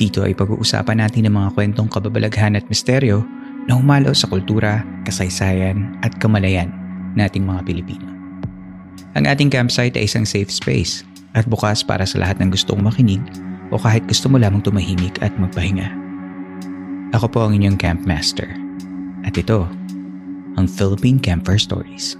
dito 0.00 0.24
ay 0.24 0.32
pag-uusapan 0.32 1.04
natin 1.04 1.28
ang 1.28 1.36
mga 1.36 1.52
kwentong 1.52 1.92
kababalaghan 1.92 2.56
at 2.56 2.64
misteryo 2.72 3.20
na 3.68 3.76
humalo 3.76 4.16
sa 4.16 4.24
kultura, 4.32 4.80
kasaysayan 5.04 5.92
at 6.00 6.16
kamalayan 6.16 6.72
nating 7.12 7.44
mga 7.44 7.60
Pilipino. 7.68 8.08
Ang 9.12 9.28
ating 9.28 9.52
campsite 9.52 10.00
ay 10.00 10.08
isang 10.08 10.24
safe 10.24 10.48
space 10.48 11.04
at 11.36 11.44
bukas 11.44 11.84
para 11.84 12.08
sa 12.08 12.16
lahat 12.16 12.40
ng 12.40 12.48
gustong 12.48 12.80
makinig 12.80 13.20
o 13.68 13.76
kahit 13.76 14.00
gusto 14.08 14.32
mo 14.32 14.40
lamang 14.40 14.64
tumahimik 14.64 15.20
at 15.20 15.30
magpahinga. 15.36 15.92
Ako 17.12 17.28
po 17.28 17.44
ang 17.44 17.52
inyong 17.52 17.76
campmaster 17.76 18.48
at 19.28 19.36
ito 19.36 19.68
ang 20.56 20.66
Philippine 20.66 21.20
Campfire 21.20 21.60
Stories. 21.60 22.16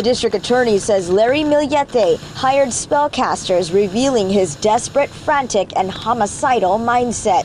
The 0.00 0.04
district 0.04 0.34
attorney 0.34 0.78
says 0.78 1.10
Larry 1.10 1.40
Millete 1.40 2.18
hired 2.34 2.70
spellcasters, 2.70 3.70
revealing 3.70 4.30
his 4.30 4.54
desperate, 4.54 5.10
frantic, 5.10 5.76
and 5.76 5.90
homicidal 5.90 6.78
mindset. 6.78 7.44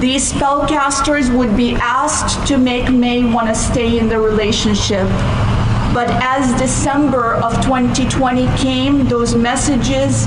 These 0.00 0.32
spellcasters 0.32 1.32
would 1.38 1.56
be 1.56 1.76
asked 1.76 2.48
to 2.48 2.58
make 2.58 2.90
May 2.90 3.22
want 3.22 3.46
to 3.46 3.54
stay 3.54 3.96
in 4.00 4.08
the 4.08 4.18
relationship. 4.18 5.06
But 5.94 6.10
as 6.20 6.60
December 6.60 7.34
of 7.34 7.54
2020 7.62 8.48
came, 8.56 9.06
those 9.06 9.36
messages 9.36 10.24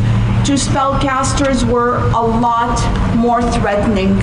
to 0.48 0.54
spellcasters 0.54 1.70
were 1.70 1.98
a 2.12 2.22
lot 2.22 2.80
more 3.14 3.42
threatening. 3.42 4.16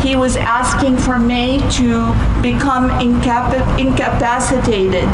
He 0.00 0.14
was 0.14 0.36
asking 0.36 0.98
for 0.98 1.18
May 1.18 1.58
to 1.72 2.12
become 2.40 2.88
incap- 3.00 3.80
incapacitated 3.80 5.08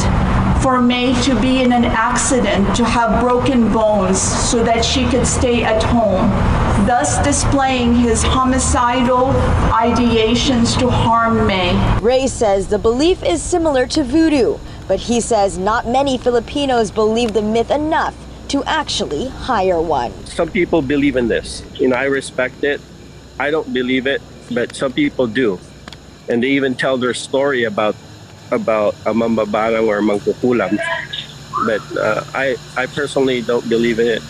for 0.65 0.81
May 0.81 1.12
to 1.25 1.39
be 1.43 1.61
in 1.61 1.75
an 1.75 1.84
accident, 1.84 2.75
to 2.77 2.87
have 2.87 3.20
broken 3.20 3.70
bones, 3.70 4.19
so 4.19 4.65
that 4.65 4.83
she 4.83 5.06
could 5.11 5.27
stay 5.27 5.62
at 5.62 5.83
home, 5.83 6.31
thus 6.87 7.23
displaying 7.23 7.95
his 7.95 8.23
homicidal 8.23 9.27
ideations 9.69 10.75
to 10.78 10.88
harm 10.88 11.47
May. 11.47 11.77
Ray 12.00 12.27
says 12.27 12.69
the 12.69 12.78
belief 12.78 13.22
is 13.22 13.43
similar 13.43 13.87
to 13.88 14.03
voodoo, 14.03 14.56
but 14.88 15.00
he 15.00 15.21
says 15.21 15.59
not 15.59 15.87
many 15.87 16.16
Filipinos 16.16 16.91
believe 16.91 17.34
the 17.34 17.43
myth 17.43 17.71
enough 17.71 18.15
to 18.49 18.65
actually 18.65 19.28
hire 19.28 19.83
one. 19.83 20.12
Some 20.25 20.50
people 20.50 20.81
believe 20.81 21.17
in 21.17 21.28
this. 21.28 21.62
You 21.75 21.88
know, 21.88 21.97
I 21.97 22.05
respect 22.05 22.65
it. 22.65 22.81
I 23.38 23.50
don't 23.50 23.71
believe 23.75 24.06
it, 24.06 24.22
but 24.50 24.75
some 24.75 24.94
people 24.94 25.27
do. 25.27 25.61
And 26.27 26.43
they 26.43 26.53
even 26.53 26.75
tell 26.75 26.97
their 26.97 27.12
story 27.12 27.65
about 27.65 27.97
about 28.54 28.94
a 29.04 29.12
mambabarang 29.12 29.84
or 29.84 29.98
mangkukulam. 29.98 30.78
But 31.66 31.82
uh, 31.98 32.22
I, 32.34 32.54
I 32.78 32.87
personally 32.87 33.42
don't 33.42 33.66
believe 33.66 33.98
in 33.98 34.19
it. 34.19 34.25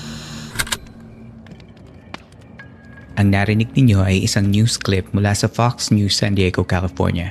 Ang 3.14 3.30
narinig 3.30 3.70
ninyo 3.72 4.02
ay 4.02 4.26
isang 4.26 4.50
news 4.50 4.74
clip 4.74 5.06
mula 5.14 5.30
sa 5.38 5.46
Fox 5.46 5.94
News 5.94 6.18
San 6.18 6.34
Diego, 6.34 6.66
California. 6.66 7.30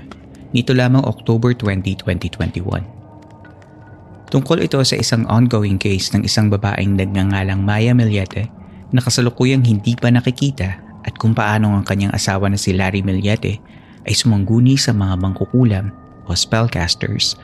Nito 0.55 0.71
lamang 0.71 1.03
October 1.03 1.51
20, 1.51 2.07
2021. 2.07 4.31
Tungkol 4.31 4.65
ito 4.65 4.81
sa 4.81 4.95
isang 4.97 5.27
ongoing 5.29 5.77
case 5.77 6.09
ng 6.15 6.25
isang 6.25 6.49
babaeng 6.49 6.97
nagngangalang 6.97 7.61
Maya 7.61 7.93
Millete 7.93 8.49
na 8.89 9.03
kasalukuyang 9.03 9.61
hindi 9.61 9.93
pa 9.93 10.09
nakikita 10.09 10.81
at 11.03 11.13
kung 11.19 11.35
paano 11.35 11.75
ang 11.75 11.85
kanyang 11.85 12.15
asawa 12.15 12.49
na 12.49 12.57
si 12.57 12.73
Larry 12.73 13.05
Millete 13.05 13.59
ay 14.07 14.15
sumangguni 14.15 14.79
sa 14.79 14.95
mga 14.95 15.19
bangkukulam 15.19 15.91
o 16.27 16.35
spellcasters 16.35 17.35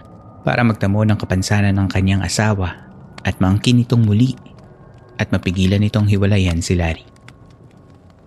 para 0.44 0.63
magtamo 0.63 1.03
ng 1.03 1.19
kapansanan 1.19 1.75
ng 1.75 1.88
kanyang 1.91 2.23
asawa 2.23 2.90
at 3.28 3.38
maangkin 3.44 3.84
itong 3.84 4.07
muli 4.07 4.35
at 5.19 5.29
mapigilan 5.35 5.84
itong 5.84 6.07
hiwalayan 6.07 6.63
si 6.63 6.79
Larry. 6.79 7.03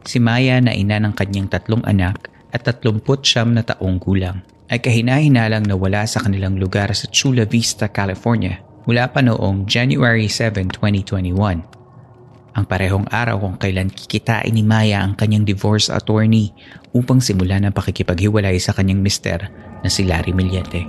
Si 0.05 0.21
Maya 0.21 0.61
na 0.61 0.77
ina 0.77 1.01
ng 1.01 1.15
kanyang 1.17 1.49
tatlong 1.49 1.81
anak 1.89 2.29
at 2.53 2.69
tatlumput 2.69 3.25
siyam 3.25 3.57
na 3.57 3.65
taong 3.65 3.97
gulang 3.97 4.45
ay 4.69 4.81
kahinahinalang 4.83 5.65
nawala 5.65 6.05
sa 6.05 6.21
kanilang 6.21 6.61
lugar 6.61 6.93
sa 6.93 7.09
Chula 7.09 7.49
Vista, 7.49 7.89
California 7.89 8.61
mula 8.85 9.09
pa 9.09 9.23
noong 9.23 9.65
January 9.65 10.27
7, 10.27 10.69
2021. 10.75 11.63
Ang 12.53 12.65
parehong 12.69 13.09
araw 13.09 13.41
kung 13.41 13.57
kailan 13.57 13.89
kikitain 13.89 14.53
ni 14.53 14.61
Maya 14.61 15.01
ang 15.01 15.17
kanyang 15.17 15.49
divorce 15.49 15.89
attorney 15.89 16.53
upang 16.93 17.23
simulan 17.23 17.65
ang 17.65 17.73
pakikipaghiwalay 17.73 18.61
sa 18.61 18.77
kanyang 18.77 19.01
mister 19.01 19.49
na 19.83 19.91
si 19.91 20.07
Larry 20.07 20.31
Millete. 20.31 20.87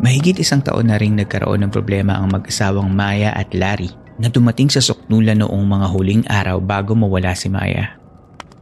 Mahigit 0.00 0.38
isang 0.42 0.62
taon 0.62 0.90
na 0.90 0.98
ring 0.98 1.14
nagkaroon 1.14 1.66
ng 1.66 1.72
problema 1.72 2.18
ang 2.18 2.30
mag-asawang 2.30 2.90
Maya 2.90 3.30
at 3.34 3.54
Larry 3.54 3.90
na 4.18 4.30
dumating 4.30 4.70
sa 4.70 4.82
suknulan 4.82 5.42
noong 5.42 5.64
mga 5.66 5.86
huling 5.90 6.22
araw 6.30 6.58
bago 6.62 6.94
mawala 6.94 7.34
si 7.34 7.50
Maya. 7.50 7.98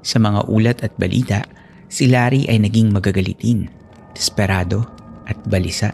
Sa 0.03 0.19
mga 0.19 0.49
ulat 0.49 0.83
at 0.83 0.93
balita, 0.97 1.45
si 1.93 2.09
Larry 2.09 2.49
ay 2.49 2.61
naging 2.61 2.91
magagalitin, 2.91 3.69
desperado 4.17 4.89
at 5.29 5.39
balisa. 5.47 5.93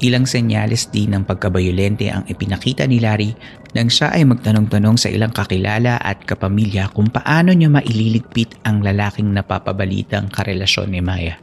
Ilang 0.00 0.24
senyales 0.24 0.88
din 0.88 1.12
ng 1.12 1.28
pagkabayolente 1.28 2.08
ang 2.08 2.24
ipinakita 2.24 2.88
ni 2.88 3.04
Larry 3.04 3.36
nang 3.70 3.86
siya 3.86 4.10
ay 4.10 4.26
magtanong-tanong 4.26 4.98
sa 4.98 5.08
ilang 5.10 5.30
kakilala 5.30 5.98
at 6.02 6.26
kapamilya 6.26 6.90
kung 6.90 7.06
paano 7.06 7.54
niya 7.54 7.70
maililigpit 7.70 8.58
ang 8.66 8.82
lalaking 8.82 9.30
napapabalitang 9.30 10.26
karelasyon 10.26 10.90
ni 10.90 11.00
Maya. 11.02 11.38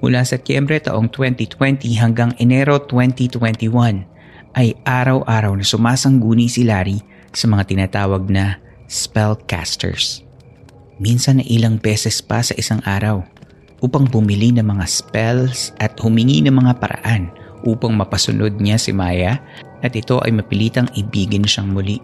Mula 0.00 0.24
Setyembre 0.24 0.80
taong 0.80 1.12
2020 1.12 1.84
hanggang 2.00 2.32
Enero 2.40 2.80
2021 2.88 4.56
ay 4.56 4.72
araw-araw 4.86 5.52
na 5.58 5.66
sumasangguni 5.66 6.48
si 6.48 6.64
Larry 6.64 7.04
sa 7.30 7.46
mga 7.46 7.68
tinatawag 7.68 8.26
na 8.30 8.58
spellcasters. 8.90 10.24
Minsan 10.96 11.40
na 11.40 11.44
ilang 11.46 11.76
beses 11.76 12.18
pa 12.24 12.40
sa 12.40 12.56
isang 12.56 12.80
araw 12.88 13.22
upang 13.80 14.08
bumili 14.08 14.52
ng 14.52 14.64
mga 14.64 14.86
spells 14.88 15.72
at 15.80 15.96
humingi 16.00 16.44
ng 16.44 16.52
mga 16.52 16.76
paraan 16.80 17.32
upang 17.64 17.92
mapasunod 17.96 18.56
niya 18.60 18.80
si 18.80 18.92
Maya 18.92 19.40
at 19.80 19.92
ito 19.96 20.20
ay 20.22 20.32
mapilitang 20.32 20.88
ibigin 20.96 21.44
siyang 21.44 21.72
muli. 21.72 22.00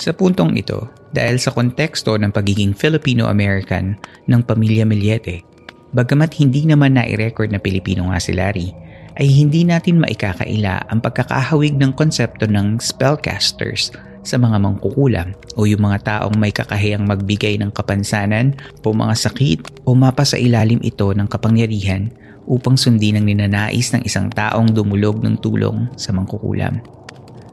Sa 0.00 0.16
puntong 0.16 0.56
ito, 0.56 0.88
dahil 1.12 1.36
sa 1.36 1.52
konteksto 1.52 2.16
ng 2.16 2.32
pagiging 2.32 2.72
Filipino-American 2.72 4.00
ng 4.30 4.40
pamilya 4.46 4.88
Millete, 4.88 5.44
bagamat 5.92 6.32
hindi 6.40 6.64
naman 6.64 6.96
na-record 6.96 7.52
na 7.52 7.60
Pilipino 7.60 8.08
nga 8.08 8.16
si 8.16 8.32
Larry, 8.32 8.72
ay 9.20 9.28
hindi 9.28 9.66
natin 9.68 10.00
maikakaila 10.00 10.88
ang 10.88 11.04
pagkakahawig 11.04 11.76
ng 11.76 11.92
konsepto 11.92 12.48
ng 12.48 12.80
spellcasters 12.80 13.92
sa 14.24 14.36
mga 14.36 14.60
mangkukulam 14.60 15.32
o 15.56 15.64
yung 15.64 15.84
mga 15.84 15.98
taong 16.04 16.36
may 16.36 16.52
kakahiyang 16.52 17.08
magbigay 17.08 17.56
ng 17.60 17.72
kapansanan 17.72 18.56
o 18.84 18.92
mga 18.92 19.14
sakit 19.16 19.84
o 19.88 19.96
mapa 19.96 20.24
ilalim 20.36 20.80
ito 20.84 21.12
ng 21.12 21.28
kapangyarihan 21.28 22.12
upang 22.48 22.78
sundin 22.78 23.20
ang 23.20 23.26
ninanais 23.28 23.92
ng 23.92 24.04
isang 24.04 24.32
taong 24.32 24.72
dumulog 24.72 25.20
ng 25.20 25.40
tulong 25.40 25.90
sa 25.98 26.14
mangkukulam. 26.14 26.80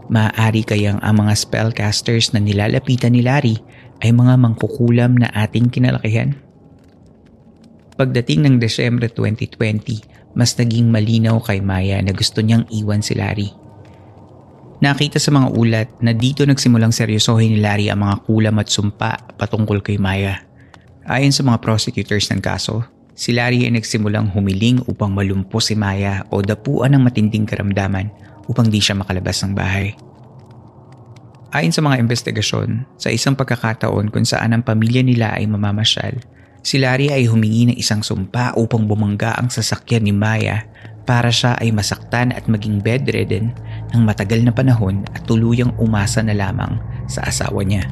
Maaari 0.07 0.63
kayang 0.63 1.03
ang 1.03 1.19
mga 1.19 1.35
spellcasters 1.35 2.31
na 2.31 2.39
nilalapitan 2.39 3.11
ni 3.11 3.25
Larry 3.25 3.59
ay 3.99 4.15
mga 4.15 4.39
mangkukulam 4.39 5.19
na 5.19 5.27
ating 5.35 5.67
kinalakihan? 5.67 6.37
Pagdating 7.97 8.45
ng 8.45 8.55
Desyembre 8.61 9.09
2020, 9.11 10.37
mas 10.37 10.53
naging 10.53 10.93
malinaw 10.93 11.41
kay 11.41 11.59
Maya 11.59 11.97
na 11.99 12.13
gusto 12.13 12.45
niyang 12.45 12.69
iwan 12.69 13.01
si 13.01 13.17
Larry. 13.17 13.49
Nakita 14.77 15.17
sa 15.17 15.33
mga 15.33 15.57
ulat 15.57 15.89
na 16.05 16.13
dito 16.13 16.45
nagsimulang 16.45 16.93
seryosohin 16.93 17.57
ni 17.57 17.59
Larry 17.59 17.89
ang 17.89 18.05
mga 18.05 18.29
kulam 18.29 18.61
at 18.61 18.69
sumpa 18.69 19.33
patungkol 19.33 19.81
kay 19.81 19.97
Maya. 19.97 20.45
Ayon 21.09 21.33
sa 21.33 21.41
mga 21.41 21.57
prosecutors 21.57 22.29
ng 22.29 22.37
kaso, 22.37 22.85
si 23.17 23.33
Larry 23.33 23.65
ay 23.65 23.73
nagsimulang 23.73 24.29
humiling 24.29 24.85
upang 24.85 25.09
malumpo 25.11 25.57
si 25.57 25.73
Maya 25.73 26.21
o 26.29 26.45
dapuan 26.45 26.93
ng 26.93 27.01
matinding 27.01 27.49
karamdaman 27.49 28.13
upang 28.45 28.69
di 28.69 28.77
siya 28.77 28.93
makalabas 28.93 29.41
ng 29.41 29.57
bahay. 29.57 29.97
Ayon 31.51 31.73
sa 31.73 31.81
mga 31.81 31.97
investigasyon, 31.97 32.85
sa 33.01 33.09
isang 33.09 33.33
pagkakataon 33.33 34.13
kung 34.13 34.23
saan 34.23 34.53
ang 34.53 34.61
pamilya 34.61 35.01
nila 35.01 35.33
ay 35.33 35.49
mamamasyal, 35.49 36.21
si 36.61 36.77
Larry 36.77 37.09
ay 37.09 37.25
humingi 37.25 37.73
ng 37.73 37.77
isang 37.81 38.05
sumpa 38.05 38.53
upang 38.53 38.85
bumangga 38.85 39.33
ang 39.33 39.49
sasakyan 39.49 40.05
ni 40.05 40.13
Maya 40.13 40.69
para 41.07 41.31
siya 41.31 41.55
ay 41.57 41.71
masaktan 41.73 42.35
at 42.35 42.45
maging 42.51 42.83
bedridden 42.83 43.55
ng 43.95 44.01
matagal 44.03 44.43
na 44.43 44.51
panahon 44.51 45.07
at 45.15 45.23
tuluyang 45.23 45.71
umasa 45.79 46.19
na 46.19 46.35
lamang 46.35 46.77
sa 47.07 47.23
asawa 47.25 47.63
niya. 47.63 47.87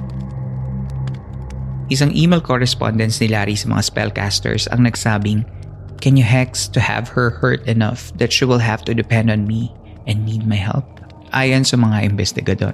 Isang 1.86 2.10
email 2.18 2.42
correspondence 2.42 3.22
ni 3.22 3.30
Larry 3.30 3.54
sa 3.54 3.70
mga 3.70 3.86
spellcasters 3.86 4.66
ang 4.74 4.90
nagsabing, 4.90 5.46
Can 6.02 6.18
you 6.18 6.26
hex 6.26 6.66
to 6.74 6.82
have 6.82 7.10
her 7.14 7.30
hurt 7.30 7.62
enough 7.70 8.10
that 8.18 8.34
she 8.34 8.46
will 8.46 8.62
have 8.62 8.82
to 8.90 8.98
depend 8.98 9.30
on 9.30 9.46
me 9.46 9.70
and 10.10 10.26
need 10.26 10.50
my 10.50 10.58
help? 10.58 10.86
Ayon 11.30 11.62
sa 11.62 11.78
mga 11.78 12.10
investigador. 12.10 12.74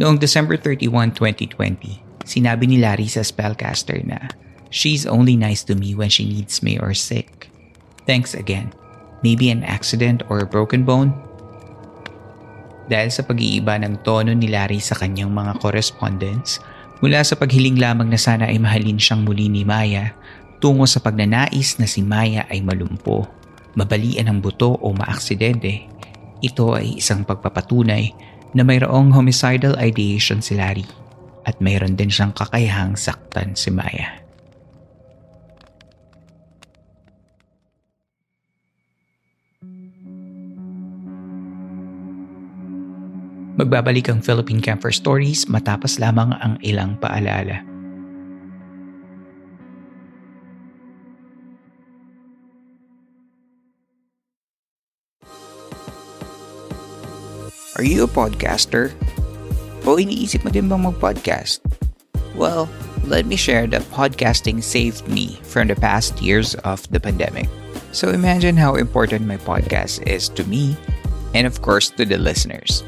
Noong 0.00 0.16
December 0.16 0.56
31, 0.56 1.12
2020, 1.12 2.00
sinabi 2.24 2.64
ni 2.64 2.80
Larry 2.80 3.12
sa 3.12 3.20
spellcaster 3.20 4.00
na, 4.08 4.32
She's 4.72 5.04
only 5.04 5.36
nice 5.36 5.60
to 5.68 5.76
me 5.76 5.92
when 5.92 6.08
she 6.08 6.24
needs 6.24 6.64
me 6.64 6.80
or 6.80 6.96
sick. 6.96 7.52
Thanks 8.08 8.32
again. 8.32 8.72
Maybe 9.20 9.52
an 9.52 9.68
accident 9.68 10.24
or 10.32 10.40
a 10.40 10.48
broken 10.48 10.88
bone? 10.88 11.12
Dahil 12.88 13.12
sa 13.12 13.20
pag-iiba 13.22 13.76
ng 13.84 14.00
tono 14.00 14.32
ni 14.32 14.48
Larry 14.48 14.80
sa 14.80 14.96
kanyang 14.96 15.30
mga 15.30 15.60
correspondence, 15.60 16.56
mula 17.02 17.18
sa 17.26 17.34
paghiling 17.34 17.76
lamang 17.82 18.06
na 18.06 18.16
sana 18.16 18.46
ay 18.46 18.62
mahalin 18.62 18.96
siyang 18.96 19.26
muli 19.26 19.50
ni 19.50 19.66
Maya, 19.66 20.14
tungo 20.62 20.86
sa 20.86 21.02
pagnanais 21.02 21.76
na 21.82 21.86
si 21.90 21.98
Maya 21.98 22.46
ay 22.46 22.62
malumpo, 22.62 23.26
mabalian 23.74 24.30
ng 24.30 24.38
buto 24.38 24.78
o 24.78 24.94
maaksidente, 24.94 25.90
ito 26.38 26.78
ay 26.78 27.02
isang 27.02 27.26
pagpapatunay 27.26 28.14
na 28.54 28.62
mayroong 28.62 29.10
homicidal 29.10 29.74
ideation 29.82 30.38
si 30.38 30.54
Larry 30.54 30.86
at 31.42 31.58
mayroon 31.58 31.98
din 31.98 32.08
siyang 32.08 32.30
kakayahang 32.30 32.94
saktan 32.94 33.58
si 33.58 33.74
Maya. 33.74 34.21
Magbabalik 43.52 44.08
ang 44.08 44.24
Philippine 44.24 44.64
Camper 44.64 44.88
Stories 44.88 45.44
matapos 45.44 46.00
lamang 46.00 46.32
ang 46.40 46.56
ilang 46.64 46.96
paalala. 46.96 47.60
Are 57.76 57.84
you 57.84 58.04
a 58.04 58.08
podcaster? 58.08 58.92
O 59.84 60.00
iniisip 60.00 60.44
mo 60.44 60.50
din 60.52 60.72
bang 60.72 60.88
mag-podcast? 60.88 61.60
Well, 62.32 62.72
let 63.04 63.28
me 63.28 63.36
share 63.36 63.68
that 63.68 63.84
podcasting 63.92 64.64
saved 64.64 65.04
me 65.12 65.36
from 65.44 65.68
the 65.68 65.76
past 65.76 66.24
years 66.24 66.56
of 66.64 66.88
the 66.88 67.00
pandemic. 67.00 67.52
So 67.92 68.08
imagine 68.08 68.56
how 68.56 68.80
important 68.80 69.28
my 69.28 69.36
podcast 69.36 70.00
is 70.08 70.32
to 70.40 70.44
me 70.48 70.72
and 71.36 71.44
of 71.44 71.60
course 71.60 71.92
to 72.00 72.08
the 72.08 72.16
listeners. 72.16 72.80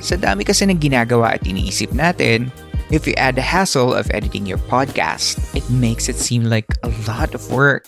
Sa 0.00 0.16
dami 0.16 0.48
kasi 0.48 0.64
ng 0.64 0.80
ginagawa 0.80 1.36
at 1.36 1.44
iniisip 1.44 1.92
natin, 1.92 2.48
if 2.88 3.06
you 3.06 3.12
add 3.20 3.36
the 3.36 3.44
hassle 3.44 3.92
of 3.92 4.10
editing 4.10 4.48
your 4.48 4.60
podcast, 4.66 5.36
it 5.52 5.64
makes 5.68 6.08
it 6.08 6.16
seem 6.16 6.48
like 6.48 6.66
a 6.82 6.90
lot 7.06 7.36
of 7.36 7.44
work. 7.52 7.86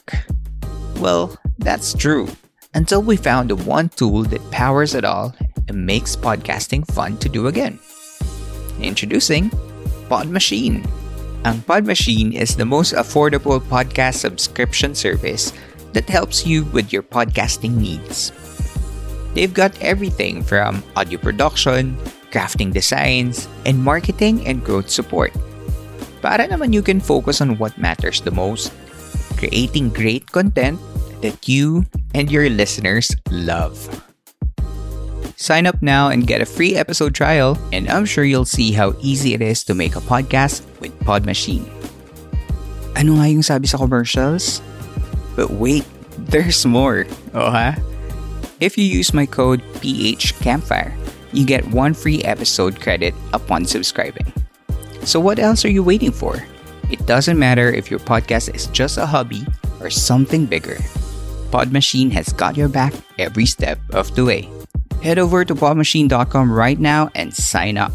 Well, 1.00 1.34
that's 1.58 1.96
true. 1.96 2.28
Until 2.76 3.02
we 3.02 3.16
found 3.16 3.50
the 3.50 3.56
one 3.56 3.88
tool 3.88 4.24
that 4.28 4.44
powers 4.50 4.94
it 4.94 5.04
all 5.04 5.34
and 5.68 5.86
makes 5.86 6.16
podcasting 6.16 6.88
fun 6.92 7.16
to 7.18 7.28
do 7.28 7.48
again. 7.48 7.80
Introducing 8.80 9.50
Pod 10.08 10.28
Machine. 10.28 10.84
Ang 11.44 11.64
Pod 11.64 11.84
Machine 11.84 12.32
is 12.32 12.54
the 12.54 12.68
most 12.68 12.94
affordable 12.94 13.58
podcast 13.58 14.22
subscription 14.22 14.94
service 14.94 15.52
that 15.92 16.08
helps 16.08 16.46
you 16.46 16.64
with 16.70 16.92
your 16.92 17.02
podcasting 17.02 17.76
needs. 17.76 18.32
They've 19.34 19.52
got 19.52 19.76
everything 19.80 20.42
from 20.42 20.84
audio 20.96 21.18
production, 21.18 21.96
crafting 22.30 22.72
designs, 22.72 23.48
and 23.64 23.80
marketing 23.80 24.46
and 24.46 24.64
growth 24.64 24.90
support. 24.90 25.32
Para 26.20 26.46
naman 26.46 26.72
you 26.72 26.82
can 26.84 27.00
focus 27.00 27.40
on 27.40 27.58
what 27.58 27.76
matters 27.80 28.20
the 28.20 28.30
most, 28.30 28.70
creating 29.40 29.90
great 29.90 30.30
content 30.30 30.78
that 31.24 31.48
you 31.48 31.84
and 32.14 32.30
your 32.30 32.48
listeners 32.50 33.10
love. 33.30 33.76
Sign 35.42 35.66
up 35.66 35.82
now 35.82 36.06
and 36.06 36.26
get 36.26 36.40
a 36.40 36.46
free 36.46 36.76
episode 36.76 37.14
trial, 37.14 37.58
and 37.72 37.90
I'm 37.90 38.06
sure 38.06 38.22
you'll 38.22 38.46
see 38.46 38.70
how 38.70 38.94
easy 39.02 39.34
it 39.34 39.42
is 39.42 39.64
to 39.64 39.74
make 39.74 39.96
a 39.96 40.04
podcast 40.04 40.62
with 40.78 40.94
Pod 41.02 41.26
Machine. 41.26 41.66
Ano 42.94 43.18
nga 43.18 43.26
yung 43.26 43.42
sabi 43.42 43.66
sa 43.66 43.80
commercials? 43.80 44.62
But 45.34 45.50
wait, 45.50 45.82
there's 46.30 46.62
more. 46.62 47.10
Oh 47.34 47.50
ha? 47.50 47.74
If 48.62 48.78
you 48.78 48.84
use 48.84 49.12
my 49.12 49.26
code 49.26 49.60
PHCampfire, 49.82 50.96
you 51.32 51.44
get 51.44 51.66
one 51.72 51.94
free 51.94 52.22
episode 52.22 52.80
credit 52.80 53.12
upon 53.32 53.64
subscribing. 53.64 54.32
So 55.02 55.18
what 55.18 55.40
else 55.40 55.64
are 55.64 55.68
you 55.68 55.82
waiting 55.82 56.12
for? 56.12 56.40
It 56.88 57.04
doesn't 57.04 57.40
matter 57.40 57.72
if 57.72 57.90
your 57.90 57.98
podcast 57.98 58.54
is 58.54 58.68
just 58.68 58.98
a 58.98 59.04
hobby 59.04 59.44
or 59.80 59.90
something 59.90 60.46
bigger. 60.46 60.76
Podmachine 61.50 62.12
has 62.12 62.32
got 62.32 62.56
your 62.56 62.68
back 62.68 62.94
every 63.18 63.46
step 63.46 63.80
of 63.90 64.14
the 64.14 64.24
way. 64.24 64.48
Head 65.02 65.18
over 65.18 65.44
to 65.44 65.56
podmachine.com 65.56 66.52
right 66.52 66.78
now 66.78 67.10
and 67.16 67.34
sign 67.34 67.76
up. 67.76 67.90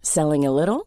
Selling 0.00 0.46
a 0.46 0.50
little 0.50 0.86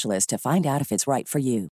to 0.01 0.37
find 0.37 0.65
out 0.65 0.81
if 0.81 0.91
it's 0.91 1.05
right 1.05 1.27
for 1.27 1.37
you. 1.37 1.69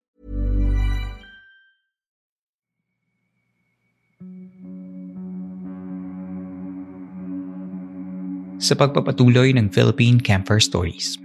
Sa 8.56 8.74
pagpapatuloy 8.74 9.54
ng 9.54 9.70
Philippine 9.70 10.18
Camper 10.18 10.58
Stories. 10.58 11.20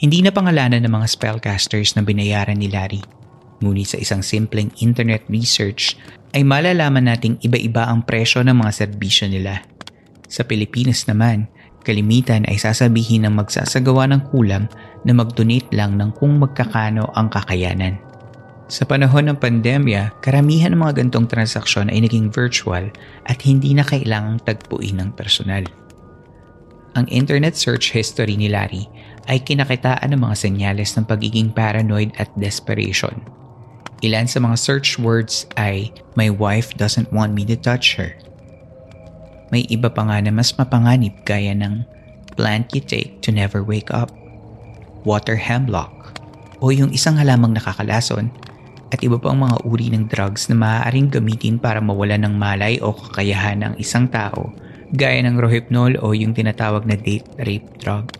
Hindi 0.00 0.24
na 0.24 0.32
pangalanan 0.32 0.80
ng 0.88 0.92
mga 0.96 1.12
spellcasters 1.12 1.92
na 1.92 2.00
binayaran 2.00 2.56
ni 2.56 2.72
Larry. 2.72 3.19
Ngunit 3.60 3.92
sa 3.92 3.98
isang 4.00 4.24
simpleng 4.24 4.72
internet 4.80 5.28
research 5.28 6.00
ay 6.32 6.40
malalaman 6.48 7.12
nating 7.12 7.36
iba-iba 7.44 7.84
ang 7.92 8.00
presyo 8.08 8.40
ng 8.40 8.56
mga 8.56 8.72
serbisyo 8.72 9.28
nila. 9.28 9.60
Sa 10.32 10.48
Pilipinas 10.48 11.04
naman, 11.04 11.44
kalimitan 11.84 12.48
ay 12.48 12.56
sasabihin 12.56 13.28
ng 13.28 13.36
magsasagawa 13.36 14.08
ng 14.08 14.32
kulam 14.32 14.64
na 15.04 15.12
mag-donate 15.12 15.68
lang 15.76 16.00
ng 16.00 16.16
kung 16.16 16.40
magkakano 16.40 17.12
ang 17.12 17.28
kakayanan. 17.28 18.00
Sa 18.70 18.86
panahon 18.86 19.28
ng 19.28 19.38
pandemya, 19.42 20.22
karamihan 20.22 20.72
ng 20.72 20.80
mga 20.80 21.02
gantong 21.02 21.26
transaksyon 21.26 21.90
ay 21.90 22.06
naging 22.06 22.30
virtual 22.30 22.86
at 23.26 23.38
hindi 23.42 23.74
na 23.74 23.82
kailangang 23.82 24.38
tagpuin 24.46 25.02
ng 25.02 25.10
personal. 25.18 25.66
Ang 26.94 27.10
internet 27.10 27.58
search 27.58 27.90
history 27.90 28.38
ni 28.38 28.46
Larry 28.46 28.86
ay 29.26 29.42
kinakitaan 29.42 30.14
ng 30.14 30.22
mga 30.22 30.36
senyales 30.38 30.94
ng 30.94 31.04
pagiging 31.04 31.50
paranoid 31.52 32.14
at 32.16 32.30
desperation– 32.38 33.18
Ilan 34.00 34.24
sa 34.24 34.40
mga 34.40 34.56
search 34.56 34.96
words 34.96 35.44
ay, 35.60 35.92
My 36.16 36.32
wife 36.32 36.72
doesn't 36.80 37.12
want 37.12 37.36
me 37.36 37.44
to 37.44 37.56
touch 37.56 38.00
her. 38.00 38.16
May 39.52 39.68
iba 39.68 39.92
pa 39.92 40.08
nga 40.08 40.24
na 40.24 40.32
mas 40.32 40.56
mapanganib 40.56 41.20
gaya 41.28 41.52
ng 41.52 41.84
plant 42.32 42.72
you 42.72 42.80
take 42.80 43.20
to 43.20 43.28
never 43.28 43.60
wake 43.60 43.92
up, 43.92 44.08
water 45.04 45.36
hemlock, 45.36 46.16
o 46.64 46.72
yung 46.72 46.94
isang 46.96 47.20
halamang 47.20 47.52
nakakalason 47.52 48.32
at 48.88 49.04
iba 49.04 49.20
pang 49.20 49.36
mga 49.36 49.60
uri 49.68 49.92
ng 49.92 50.08
drugs 50.08 50.48
na 50.48 50.56
maaaring 50.56 51.12
gamitin 51.12 51.60
para 51.60 51.78
mawala 51.78 52.16
ng 52.16 52.34
malay 52.34 52.80
o 52.80 52.96
kakayahan 52.96 53.62
ng 53.62 53.74
isang 53.78 54.08
tao 54.08 54.50
gaya 54.90 55.22
ng 55.22 55.38
rohypnol 55.38 55.94
o 56.02 56.10
yung 56.10 56.34
tinatawag 56.34 56.82
na 56.82 56.98
date 56.98 57.26
rape 57.46 57.68
drug. 57.78 58.10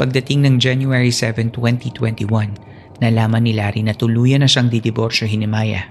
Pagdating 0.00 0.42
ng 0.42 0.54
January 0.58 1.14
7, 1.14 1.54
2021, 1.54 2.71
nalaman 3.02 3.42
ni 3.42 3.52
Larry 3.58 3.82
na 3.82 3.98
tuluyan 3.98 4.46
na 4.46 4.48
siyang 4.48 4.70
didiborsyohin 4.70 5.42
ni 5.42 5.50
Maya. 5.50 5.90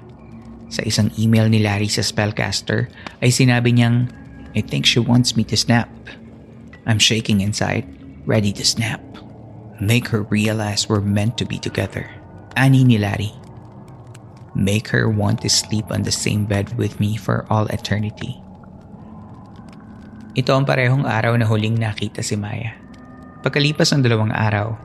Sa 0.71 0.79
isang 0.87 1.11
email 1.19 1.51
ni 1.51 1.59
Larry 1.59 1.91
sa 1.91 1.99
Spellcaster 1.99 2.87
ay 3.19 3.27
sinabi 3.27 3.75
niyang, 3.75 4.07
I 4.55 4.63
think 4.63 4.87
she 4.87 5.03
wants 5.03 5.35
me 5.35 5.43
to 5.51 5.59
snap. 5.59 5.91
I'm 6.87 6.97
shaking 6.97 7.43
inside, 7.43 7.83
ready 8.23 8.55
to 8.55 8.63
snap. 8.63 9.03
Make 9.83 10.07
her 10.15 10.23
realize 10.31 10.87
we're 10.87 11.03
meant 11.03 11.35
to 11.41 11.45
be 11.45 11.59
together. 11.59 12.07
Ani 12.55 12.87
ni 12.87 12.95
Larry. 12.95 13.35
Make 14.55 14.91
her 14.91 15.07
want 15.07 15.43
to 15.43 15.49
sleep 15.51 15.91
on 15.91 16.03
the 16.03 16.11
same 16.11 16.47
bed 16.47 16.75
with 16.75 16.99
me 16.99 17.15
for 17.15 17.47
all 17.51 17.67
eternity. 17.71 18.39
Ito 20.31 20.55
ang 20.55 20.63
parehong 20.63 21.03
araw 21.03 21.35
na 21.35 21.47
huling 21.47 21.75
nakita 21.75 22.23
si 22.23 22.39
Maya. 22.39 22.75
Pagkalipas 23.43 23.91
ng 23.91 24.03
dalawang 24.03 24.31
araw, 24.31 24.75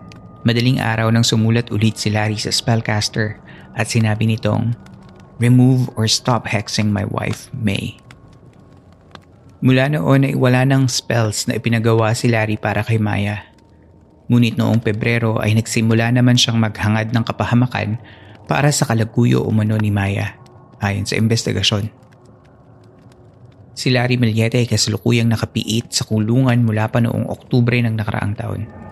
Madaling 0.44 0.82
araw 0.82 1.08
nang 1.08 1.24
sumulat 1.24 1.72
ulit 1.72 1.96
si 1.96 2.12
Larry 2.12 2.36
sa 2.36 2.52
spellcaster 2.52 3.40
at 3.72 3.88
sinabi 3.88 4.28
nitong, 4.28 4.76
Remove 5.36 5.92
or 6.00 6.08
stop 6.08 6.48
hexing 6.48 6.92
my 6.92 7.04
wife, 7.08 7.52
May. 7.52 8.00
Mula 9.64 9.88
noon 9.92 10.28
ay 10.28 10.34
wala 10.36 10.64
ng 10.68 10.88
spells 10.88 11.48
na 11.48 11.56
ipinagawa 11.56 12.12
si 12.12 12.28
Larry 12.28 12.60
para 12.60 12.84
kay 12.84 13.00
Maya. 13.00 13.44
Ngunit 14.28 14.58
noong 14.60 14.84
Pebrero 14.84 15.40
ay 15.40 15.56
nagsimula 15.56 16.12
naman 16.12 16.36
siyang 16.36 16.60
maghangad 16.60 17.12
ng 17.12 17.24
kapahamakan 17.24 17.96
para 18.44 18.68
sa 18.72 18.84
kalaguyo 18.84 19.42
umano 19.44 19.76
ni 19.80 19.88
Maya, 19.88 20.36
ayon 20.80 21.08
sa 21.08 21.16
investigasyon. 21.16 21.88
Si 23.76 23.92
Larry 23.92 24.16
Millete 24.16 24.56
ay 24.56 24.64
kasalukuyang 24.64 25.28
nakapiit 25.28 25.92
sa 25.92 26.08
kulungan 26.08 26.64
mula 26.64 26.88
pa 26.88 27.04
noong 27.04 27.28
Oktubre 27.28 27.76
ng 27.76 27.92
nakaraang 27.92 28.32
taon. 28.32 28.85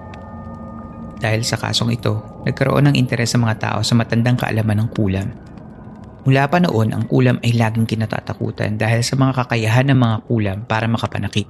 Dahil 1.18 1.46
sa 1.46 1.60
kasong 1.60 1.94
ito, 1.94 2.42
nagkaroon 2.46 2.90
ng 2.90 2.96
interes 2.98 3.32
sa 3.34 3.38
mga 3.38 3.54
tao 3.60 3.78
sa 3.86 3.94
matandang 3.94 4.38
kaalaman 4.38 4.84
ng 4.84 4.88
kulam. 4.92 5.28
Mula 6.24 6.48
pa 6.48 6.56
noon, 6.56 6.96
ang 6.96 7.04
kulam 7.04 7.36
ay 7.44 7.52
laging 7.52 7.84
kinatatakutan 7.84 8.80
dahil 8.80 9.04
sa 9.04 9.14
mga 9.14 9.44
kakayahan 9.44 9.92
ng 9.92 9.98
mga 10.00 10.16
kulam 10.24 10.58
para 10.64 10.88
makapanakit. 10.88 11.44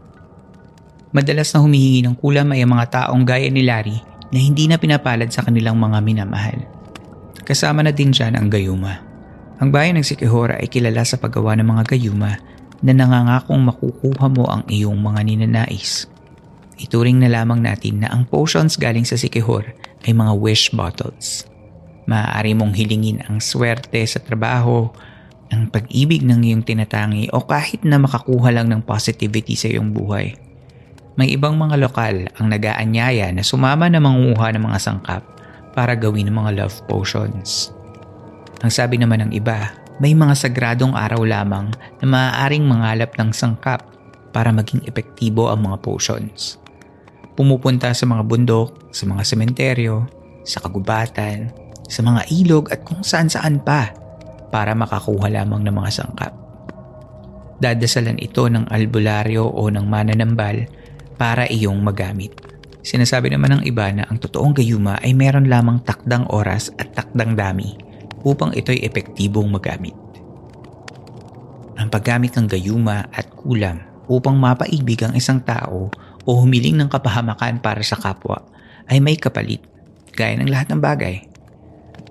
Madalas 1.15 1.55
na 1.55 1.63
humihingi 1.63 2.03
ng 2.03 2.19
kulam 2.19 2.51
ay 2.51 2.67
ang 2.67 2.75
mga 2.75 2.87
taong 2.91 3.23
gaya 3.23 3.47
ni 3.47 3.63
Larry 3.63 4.03
na 4.35 4.39
hindi 4.43 4.67
na 4.67 4.75
pinapalad 4.75 5.31
sa 5.31 5.47
kanilang 5.47 5.79
mga 5.79 6.03
minamahal. 6.03 6.59
Kasama 7.47 7.87
na 7.87 7.95
din 7.95 8.11
dyan 8.11 8.35
ang 8.35 8.51
gayuma. 8.51 8.99
Ang 9.63 9.71
bayan 9.71 9.95
ng 9.95 10.03
Sikihora 10.03 10.59
ay 10.59 10.67
kilala 10.67 11.07
sa 11.07 11.15
paggawa 11.23 11.55
ng 11.55 11.71
mga 11.71 11.95
gayuma 11.95 12.35
na 12.83 12.93
nangangakong 12.93 13.63
makukuha 13.63 14.27
mo 14.27 14.51
ang 14.51 14.67
iyong 14.67 14.99
mga 14.99 15.21
ninanais. 15.23 16.11
Ituring 16.85 17.17
na 17.17 17.33
lamang 17.33 17.65
natin 17.65 18.05
na 18.05 18.13
ang 18.13 18.29
potions 18.29 18.77
galing 18.77 19.09
sa 19.09 19.17
Sikihor 19.17 19.73
ay 20.05 20.13
mga 20.13 20.37
wish 20.37 20.69
bottles. 20.77 21.49
Maaari 22.05 22.53
mong 22.53 22.77
hilingin 22.77 23.25
ang 23.25 23.41
swerte 23.41 24.05
sa 24.05 24.21
trabaho, 24.21 24.93
ang 25.49 25.73
pag-ibig 25.73 26.21
ng 26.21 26.45
iyong 26.45 26.61
tinatangi 26.61 27.33
o 27.33 27.41
kahit 27.41 27.89
na 27.89 27.97
makakuha 27.97 28.53
lang 28.53 28.69
ng 28.69 28.85
positivity 28.85 29.57
sa 29.57 29.73
iyong 29.73 29.97
buhay. 29.97 30.37
May 31.17 31.33
ibang 31.33 31.57
mga 31.57 31.81
lokal 31.81 32.29
ang 32.37 32.53
nagaanyaya 32.53 33.33
na 33.33 33.41
sumama 33.41 33.89
na 33.89 34.05
manguha 34.05 34.53
ng 34.53 34.69
mga 34.69 34.79
sangkap 34.83 35.25
para 35.73 35.97
gawin 35.97 36.29
ng 36.29 36.37
mga 36.37 36.53
love 36.61 36.77
potions. 36.85 37.73
Ang 38.61 38.69
sabi 38.69 39.01
naman 39.01 39.25
ng 39.25 39.33
iba, 39.33 39.73
may 40.05 40.13
mga 40.13 40.37
sagradong 40.37 40.93
araw 40.93 41.25
lamang 41.25 41.73
na 42.05 42.07
maaaring 42.13 42.67
mangalap 42.69 43.17
ng 43.17 43.33
sangkap 43.33 43.81
para 44.37 44.53
maging 44.53 44.85
epektibo 44.85 45.49
ang 45.49 45.65
mga 45.65 45.81
potions 45.81 46.61
pumupunta 47.35 47.91
sa 47.91 48.07
mga 48.07 48.23
bundok, 48.27 48.95
sa 48.95 49.05
mga 49.11 49.23
sementeryo, 49.27 50.07
sa 50.47 50.63
kagubatan, 50.63 51.51
sa 51.87 52.01
mga 52.01 52.31
ilog 52.31 52.71
at 52.71 52.87
kung 52.87 53.03
saan 53.05 53.29
saan 53.29 53.61
pa 53.61 53.93
para 54.49 54.73
makakuha 54.73 55.29
lamang 55.31 55.67
ng 55.67 55.75
mga 55.75 55.91
sangkap. 55.91 56.33
Dadasalan 57.59 58.19
ito 58.23 58.47
ng 58.47 58.71
albularyo 58.71 59.47
o 59.47 59.71
ng 59.71 59.87
mananambal 59.87 60.67
para 61.15 61.47
iyong 61.47 61.79
magamit. 61.83 62.35
Sinasabi 62.85 63.33
naman 63.33 63.59
ng 63.59 63.63
iba 63.65 63.89
na 63.91 64.05
ang 64.05 64.21
totoong 64.21 64.53
gayuma 64.53 65.01
ay 65.01 65.17
meron 65.17 65.49
lamang 65.49 65.81
takdang 65.83 66.29
oras 66.29 66.69
at 66.77 66.93
takdang 66.93 67.33
dami 67.33 67.75
upang 68.27 68.53
ito'y 68.53 68.85
epektibong 68.85 69.49
magamit. 69.49 69.97
Ang 71.81 71.89
paggamit 71.89 72.37
ng 72.37 72.47
gayuma 72.47 73.09
at 73.11 73.27
kulam 73.33 73.81
upang 74.07 74.37
mapaibig 74.37 75.01
ang 75.01 75.17
isang 75.17 75.41
tao 75.41 75.89
o 76.25 76.41
humiling 76.41 76.81
ng 76.81 76.89
kapahamakan 76.89 77.61
para 77.61 77.81
sa 77.85 77.97
kapwa 77.97 78.45
ay 78.89 79.01
may 79.01 79.17
kapalit, 79.17 79.65
gaya 80.13 80.37
ng 80.37 80.49
lahat 80.49 80.73
ng 80.73 80.81
bagay. 80.81 81.25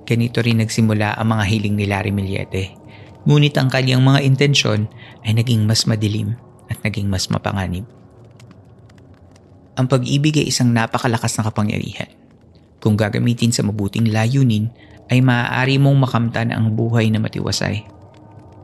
Ganito 0.03 0.41
rin 0.43 0.61
nagsimula 0.61 1.15
ang 1.17 1.33
mga 1.33 1.43
hiling 1.47 1.75
ni 1.77 1.85
Larry 1.87 2.11
Millete. 2.13 2.75
Ngunit 3.23 3.55
ang 3.55 3.71
kanyang 3.71 4.03
mga 4.03 4.19
intensyon 4.25 4.91
ay 5.23 5.31
naging 5.37 5.63
mas 5.63 5.87
madilim 5.87 6.35
at 6.67 6.81
naging 6.83 7.07
mas 7.07 7.31
mapanganib. 7.31 7.87
Ang 9.73 9.89
pag-ibig 9.89 10.37
ay 10.37 10.51
isang 10.51 10.69
napakalakas 10.69 11.33
na 11.39 11.47
kapangyarihan. 11.49 12.11
Kung 12.83 12.99
gagamitin 12.99 13.55
sa 13.55 13.63
mabuting 13.63 14.11
layunin, 14.11 14.69
ay 15.07 15.23
maaari 15.23 15.79
mong 15.79 16.03
makamtan 16.03 16.51
ang 16.51 16.75
buhay 16.75 17.07
na 17.09 17.23
matiwasay. 17.23 17.87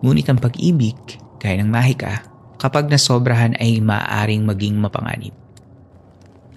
Ngunit 0.03 0.27
ang 0.27 0.39
pag-ibig, 0.43 0.95
gaya 1.39 1.55
ng 1.59 1.71
mahika, 1.71 2.23
kapag 2.59 2.91
nasobrahan 2.91 3.55
ay 3.55 3.79
maaaring 3.79 4.43
maging 4.43 4.75
mapanganib. 4.77 5.31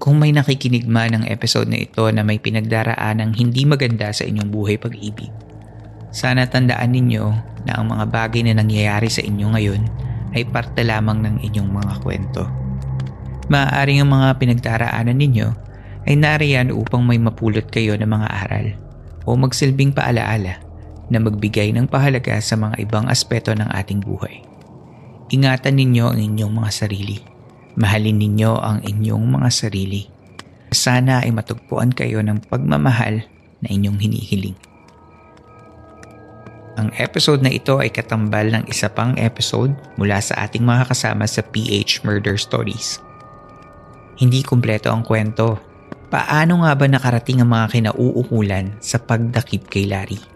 Kung 0.03 0.19
may 0.19 0.35
nakikinig 0.35 0.83
man 0.91 1.15
ng 1.15 1.25
episode 1.31 1.71
na 1.71 1.79
ito 1.79 2.03
na 2.11 2.27
may 2.27 2.43
pinagdaraan 2.43 3.23
ng 3.23 3.31
hindi 3.39 3.63
maganda 3.63 4.11
sa 4.11 4.27
inyong 4.27 4.51
buhay 4.51 4.75
pag-ibig, 4.77 5.31
Sana 6.13 6.45
tandaan 6.45 6.93
ninyo 6.93 7.25
na 7.65 7.81
ang 7.81 7.89
mga 7.89 8.05
bagay 8.13 8.45
na 8.45 8.61
nangyayari 8.61 9.09
sa 9.09 9.25
inyo 9.25 9.49
ngayon 9.57 9.83
ay 10.37 10.45
parte 10.45 10.85
lamang 10.85 11.25
ng 11.25 11.37
inyong 11.41 11.71
mga 11.73 11.95
kwento. 12.05 12.45
Maaaring 13.49 14.05
ang 14.05 14.13
mga 14.13 14.29
pinagdaraanan 14.37 15.17
ninyo 15.17 15.49
ay 16.05 16.21
nariyan 16.21 16.69
upang 16.69 17.01
may 17.01 17.17
mapulot 17.17 17.65
kayo 17.73 17.97
ng 17.97 18.11
mga 18.11 18.29
aral 18.29 18.67
o 19.25 19.39
magsilbing 19.41 19.97
paalaala 19.97 20.61
na 21.09 21.17
magbigay 21.17 21.73
ng 21.73 21.89
pahalaga 21.89 22.37
sa 22.45 22.61
mga 22.61 22.77
ibang 22.85 23.09
aspeto 23.09 23.57
ng 23.57 23.73
ating 23.73 24.05
buhay. 24.05 24.52
Ingatan 25.33 25.81
ninyo 25.81 26.13
ang 26.13 26.21
inyong 26.21 26.53
mga 26.61 26.71
sarili. 26.77 27.17
Mahalin 27.81 28.21
ninyo 28.21 28.53
ang 28.53 28.85
inyong 28.85 29.33
mga 29.33 29.49
sarili. 29.49 30.05
Sana 30.69 31.25
ay 31.25 31.33
matugpuan 31.33 31.89
kayo 31.89 32.21
ng 32.21 32.53
pagmamahal 32.53 33.25
na 33.65 33.69
inyong 33.73 33.97
hinihiling. 33.97 34.53
Ang 36.77 36.93
episode 37.01 37.41
na 37.41 37.49
ito 37.49 37.81
ay 37.81 37.89
katambal 37.89 38.45
ng 38.53 38.69
isa 38.69 38.93
pang 38.93 39.17
episode 39.17 39.73
mula 39.97 40.21
sa 40.21 40.45
ating 40.45 40.69
mga 40.69 40.93
kasama 40.93 41.25
sa 41.25 41.41
PH 41.41 42.05
Murder 42.05 42.37
Stories. 42.37 43.01
Hindi 44.21 44.45
kumpleto 44.45 44.93
ang 44.93 45.01
kwento. 45.01 45.57
Paano 46.13 46.61
nga 46.61 46.77
ba 46.77 46.85
nakarating 46.85 47.41
ang 47.41 47.49
mga 47.49 47.81
kinauukulan 47.81 48.77
sa 48.85 49.01
pagdakip 49.01 49.73
kay 49.73 49.89
Larry? 49.89 50.32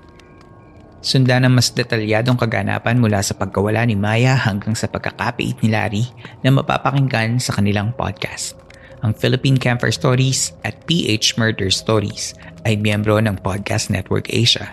Sundan 1.06 1.46
ang 1.46 1.54
mas 1.54 1.70
detalyadong 1.70 2.34
kaganapan 2.34 2.98
mula 2.98 3.22
sa 3.22 3.38
pagkawala 3.38 3.86
ni 3.86 3.94
Maya 3.94 4.34
hanggang 4.34 4.74
sa 4.74 4.90
pagkakapiit 4.90 5.62
ni 5.62 5.70
Larry 5.70 6.02
na 6.42 6.50
mapapakinggan 6.50 7.38
sa 7.38 7.54
kanilang 7.54 7.94
podcast. 7.94 8.58
Ang 9.06 9.14
Philippine 9.14 9.54
Camper 9.54 9.94
Stories 9.94 10.50
at 10.66 10.74
PH 10.90 11.38
Murder 11.38 11.70
Stories 11.70 12.34
ay 12.66 12.74
miyembro 12.74 13.22
ng 13.22 13.38
Podcast 13.38 13.86
Network 13.86 14.26
Asia. 14.34 14.66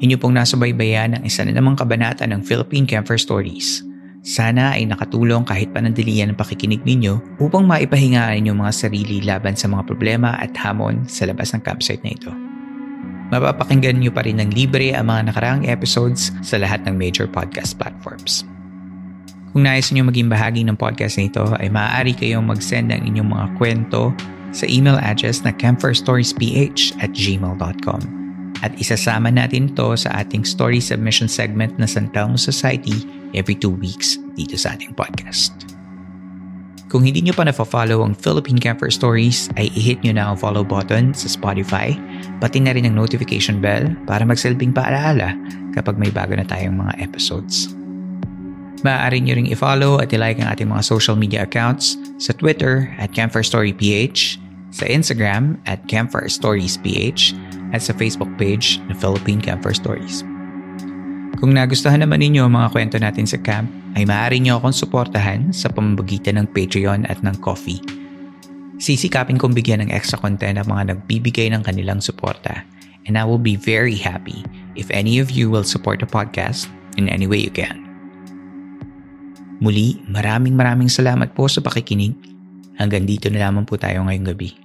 Inyo 0.00 0.16
pong 0.16 0.40
nasubaybayan 0.40 1.20
ang 1.20 1.22
isa 1.28 1.44
na 1.44 1.52
namang 1.52 1.76
kabanata 1.76 2.24
ng 2.24 2.40
Philippine 2.40 2.88
Camper 2.88 3.20
Stories. 3.20 3.84
Sana 4.24 4.76
ay 4.76 4.88
nakatulong 4.88 5.44
kahit 5.44 5.72
panandalian 5.72 6.32
ang 6.32 6.38
pakikinig 6.40 6.84
ninyo 6.84 7.40
upang 7.40 7.68
maipahinga 7.68 8.32
ang 8.32 8.36
inyong 8.44 8.58
mga 8.64 8.72
sarili 8.72 9.20
laban 9.24 9.56
sa 9.56 9.68
mga 9.68 9.84
problema 9.88 10.36
at 10.40 10.52
hamon 10.56 11.04
sa 11.08 11.28
labas 11.28 11.52
ng 11.52 11.60
campsite 11.64 12.04
na 12.04 12.12
ito. 12.16 12.32
Mapapakinggan 13.32 14.00
nyo 14.00 14.12
pa 14.12 14.24
rin 14.24 14.40
ng 14.40 14.52
libre 14.56 14.92
ang 14.96 15.08
mga 15.08 15.32
nakaraang 15.32 15.64
episodes 15.68 16.32
sa 16.40 16.56
lahat 16.56 16.84
ng 16.88 16.96
major 16.96 17.28
podcast 17.28 17.76
platforms. 17.76 18.44
Kung 19.52 19.68
nais 19.68 19.88
nyo 19.92 20.04
maging 20.08 20.28
bahagi 20.28 20.64
ng 20.64 20.80
podcast 20.80 21.20
na 21.20 21.28
ito 21.28 21.44
ay 21.60 21.68
maaari 21.68 22.12
kayong 22.16 22.48
mag-send 22.48 22.92
ng 22.92 23.04
inyong 23.04 23.30
mga 23.30 23.46
kwento 23.56 24.12
sa 24.52 24.64
email 24.64 24.96
address 25.00 25.44
na 25.44 25.52
camperstoriesph 25.54 26.36
at 27.00 27.10
gmail.com 27.14 28.19
at 28.60 28.72
isasama 28.76 29.32
natin 29.32 29.72
ito 29.72 29.96
sa 29.96 30.12
ating 30.20 30.44
story 30.44 30.80
submission 30.80 31.28
segment 31.28 31.76
na 31.80 31.88
San 31.88 32.12
Telmo 32.12 32.36
Society 32.36 33.04
every 33.32 33.56
two 33.56 33.72
weeks 33.72 34.20
dito 34.36 34.56
sa 34.56 34.76
ating 34.76 34.92
podcast. 34.96 35.52
Kung 36.90 37.06
hindi 37.06 37.22
nyo 37.22 37.30
pa 37.30 37.46
na-follow 37.46 38.02
ang 38.02 38.18
Philippine 38.18 38.58
Camper 38.58 38.90
Stories, 38.90 39.46
ay 39.54 39.70
i-hit 39.78 40.02
nyo 40.02 40.10
na 40.10 40.26
ang 40.26 40.34
follow 40.34 40.66
button 40.66 41.14
sa 41.14 41.30
Spotify, 41.30 41.94
pati 42.42 42.58
na 42.58 42.74
rin 42.74 42.82
ang 42.82 42.98
notification 42.98 43.62
bell 43.62 43.94
para 44.10 44.26
magsilbing 44.26 44.74
paalaala 44.74 45.38
kapag 45.70 45.94
may 46.02 46.10
bago 46.10 46.34
na 46.34 46.42
tayong 46.42 46.74
mga 46.74 46.98
episodes. 46.98 47.70
Maaari 48.82 49.22
nyo 49.22 49.38
ring 49.38 49.46
i-follow 49.54 50.02
at 50.02 50.10
i-like 50.10 50.42
ang 50.42 50.50
ating 50.50 50.66
mga 50.66 50.82
social 50.82 51.14
media 51.14 51.46
accounts 51.46 51.94
sa 52.18 52.34
Twitter 52.34 52.90
at 52.98 53.14
CamperStoryPH, 53.14 54.42
sa 54.74 54.86
Instagram 54.90 55.62
at 55.70 55.78
CamperStoriesPH, 55.86 57.38
at 57.70 57.82
sa 57.84 57.94
Facebook 57.96 58.30
page 58.36 58.78
na 58.90 58.94
Philippine 58.94 59.42
Camper 59.42 59.74
Stories. 59.74 60.22
Kung 61.40 61.56
nagustuhan 61.56 62.04
naman 62.04 62.20
ninyo 62.20 62.44
ang 62.44 62.52
mga 62.52 62.68
kwento 62.74 62.96
natin 63.00 63.24
sa 63.24 63.40
camp, 63.40 63.70
ay 63.96 64.04
maaari 64.04 64.38
nyo 64.44 64.60
akong 64.60 64.76
suportahan 64.76 65.50
sa 65.50 65.72
pamamagitan 65.72 66.36
ng 66.36 66.46
Patreon 66.52 67.08
at 67.08 67.24
ng 67.24 67.34
Coffee. 67.40 67.80
Sisikapin 68.80 69.36
kong 69.36 69.56
bigyan 69.56 69.84
ng 69.84 69.90
extra 69.92 70.20
content 70.20 70.60
ang 70.60 70.68
mga 70.68 70.96
nagbibigay 70.96 71.52
ng 71.52 71.64
kanilang 71.64 72.00
suporta 72.00 72.64
and 73.08 73.16
I 73.16 73.24
will 73.24 73.40
be 73.40 73.56
very 73.56 73.96
happy 73.96 74.44
if 74.76 74.88
any 74.92 75.20
of 75.20 75.32
you 75.32 75.48
will 75.48 75.64
support 75.64 76.00
the 76.00 76.08
podcast 76.08 76.68
in 76.96 77.08
any 77.08 77.28
way 77.28 77.40
you 77.40 77.52
can. 77.52 77.80
Muli, 79.60 80.00
maraming 80.08 80.56
maraming 80.56 80.88
salamat 80.88 81.36
po 81.36 81.44
sa 81.44 81.60
pakikinig. 81.60 82.16
Hanggang 82.80 83.04
dito 83.04 83.28
na 83.28 83.44
lamang 83.44 83.68
po 83.68 83.76
tayo 83.76 84.00
ngayong 84.08 84.32
gabi. 84.32 84.56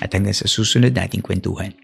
At 0.00 0.16
hanggang 0.16 0.32
sa 0.32 0.48
susunod 0.48 0.96
nating 0.96 1.20
kwentuhan. 1.20 1.83